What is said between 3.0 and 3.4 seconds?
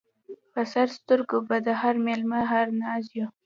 و